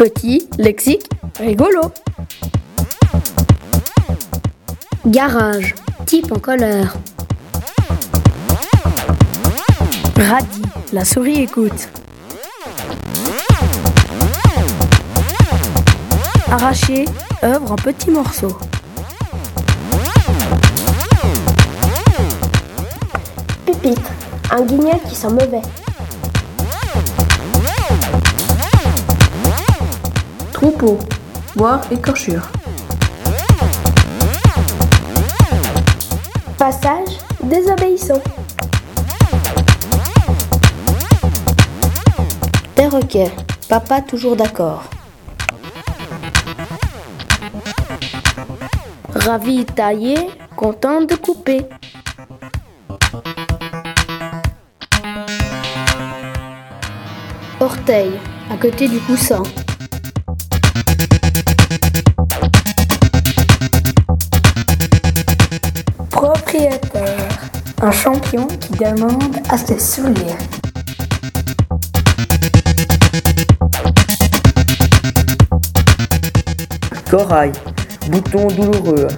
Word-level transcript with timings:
Petit, 0.00 0.48
lexique, 0.56 1.10
rigolo. 1.38 1.92
Garage, 5.04 5.74
type 6.06 6.32
en 6.32 6.38
couleur. 6.38 6.96
Radis, 10.16 10.62
la 10.94 11.04
souris 11.04 11.42
écoute. 11.42 11.90
Arraché, 16.50 17.04
œuvre 17.44 17.72
en 17.72 17.76
petits 17.76 18.10
morceaux. 18.10 18.56
Pupitre, 23.66 24.10
un 24.50 24.62
guignol 24.62 24.98
qui 25.06 25.14
sent 25.14 25.28
mauvais. 25.28 25.60
Troupeau, 30.60 30.98
boire 31.56 31.80
écorchure. 31.90 32.46
Passage, 36.58 37.16
désobéissant. 37.42 38.20
Perroquet, 42.74 43.32
papa 43.70 44.02
toujours 44.02 44.36
d'accord. 44.36 44.82
Ravi 49.14 49.64
taillé, 49.64 50.28
content 50.56 51.00
de 51.00 51.14
couper. 51.14 51.64
Orteil, 57.60 58.12
à 58.50 58.58
côté 58.58 58.88
du 58.88 59.00
coussin. 59.00 59.42
Un 67.82 67.90
champion 67.92 68.46
qui 68.46 68.72
demande 68.72 69.36
à 69.48 69.56
se 69.56 69.78
souliers. 69.78 70.36
Corail, 77.10 77.52
bouton 78.08 78.48
douloureux. 78.48 79.08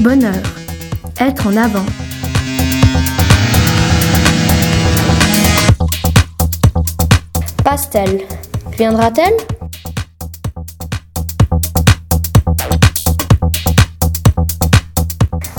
Bonheur, 0.00 0.34
être 1.18 1.46
en 1.46 1.56
avant. 1.56 1.86
Pastel, 7.64 8.22
viendra-t-elle? 8.76 9.59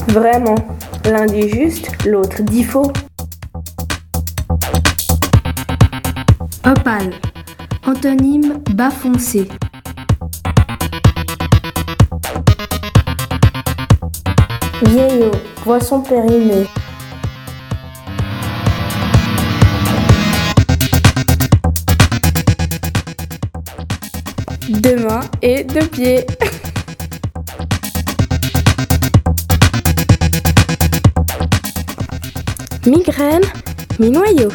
Vraiment, 0.07 0.55
l'un 1.05 1.25
dit 1.25 1.49
juste, 1.49 2.05
l'autre 2.05 2.41
dit 2.41 2.63
faux. 2.63 2.91
Opale, 6.65 7.11
antonyme 7.85 8.59
bas 8.73 8.89
foncé. 8.91 9.47
Vieillot, 14.83 15.31
poisson 15.63 16.01
périmé. 16.01 16.65
Deux 24.69 24.97
mains 25.05 25.21
et 25.41 25.63
deux 25.63 25.87
pieds. 25.87 26.25
Migraine, 32.87 33.43
mi-noyau. 33.99 34.49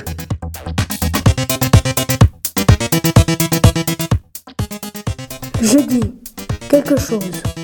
Je 5.62 5.78
dis 5.86 6.12
quelque 6.68 6.96
chose. 6.98 7.55